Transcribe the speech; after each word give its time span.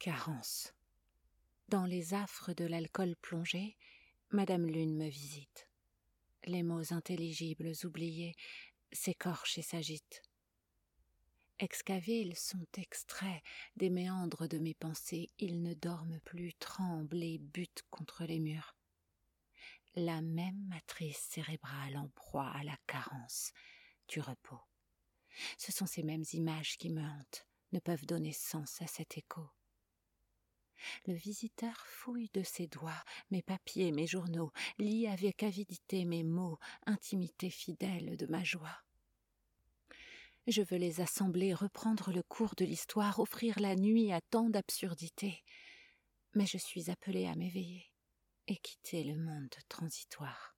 Carence. 0.00 0.72
Dans 1.68 1.84
les 1.84 2.14
affres 2.14 2.54
de 2.54 2.64
l'alcool 2.64 3.16
plongé, 3.16 3.76
Madame 4.30 4.64
Lune 4.64 4.96
me 4.96 5.10
visite. 5.10 5.68
Les 6.46 6.62
mots 6.62 6.94
intelligibles 6.94 7.72
oubliés 7.84 8.34
s'écorchent 8.92 9.58
et 9.58 9.62
s'agitent. 9.62 10.22
Excavés, 11.58 12.22
ils 12.22 12.38
sont 12.38 12.66
extraits 12.78 13.42
des 13.76 13.90
méandres 13.90 14.48
de 14.48 14.56
mes 14.56 14.72
pensées, 14.72 15.28
ils 15.38 15.60
ne 15.60 15.74
dorment 15.74 16.20
plus, 16.20 16.54
tremblent 16.54 17.22
et 17.22 17.36
butent 17.36 17.84
contre 17.90 18.24
les 18.24 18.40
murs. 18.40 18.74
La 19.96 20.22
même 20.22 20.66
matrice 20.68 21.18
cérébrale 21.18 21.98
en 21.98 22.08
proie 22.14 22.48
à 22.48 22.64
la 22.64 22.78
carence 22.86 23.52
du 24.08 24.22
repos. 24.22 24.62
Ce 25.58 25.72
sont 25.72 25.86
ces 25.86 26.02
mêmes 26.02 26.24
images 26.32 26.78
qui 26.78 26.88
me 26.88 27.02
hantent, 27.02 27.46
ne 27.72 27.80
peuvent 27.80 28.06
donner 28.06 28.32
sens 28.32 28.80
à 28.80 28.86
cet 28.86 29.18
écho. 29.18 29.50
Le 31.06 31.14
visiteur 31.14 31.74
fouille 31.86 32.30
de 32.34 32.42
ses 32.42 32.66
doigts 32.66 33.04
mes 33.30 33.42
papiers, 33.42 33.92
mes 33.92 34.06
journaux, 34.06 34.52
lit 34.78 35.06
avec 35.06 35.42
avidité 35.42 36.04
mes 36.04 36.22
mots, 36.22 36.58
intimité 36.86 37.50
fidèle 37.50 38.16
de 38.16 38.26
ma 38.26 38.44
joie. 38.44 38.82
Je 40.46 40.62
veux 40.62 40.78
les 40.78 41.00
assembler, 41.00 41.54
reprendre 41.54 42.12
le 42.12 42.22
cours 42.22 42.54
de 42.56 42.64
l'histoire, 42.64 43.20
offrir 43.20 43.60
la 43.60 43.76
nuit 43.76 44.12
à 44.12 44.20
tant 44.20 44.48
d'absurdités. 44.48 45.44
Mais 46.34 46.46
je 46.46 46.58
suis 46.58 46.90
appelé 46.90 47.26
à 47.26 47.34
m'éveiller 47.34 47.92
et 48.46 48.56
quitter 48.56 49.04
le 49.04 49.16
monde 49.16 49.54
transitoire. 49.68 50.56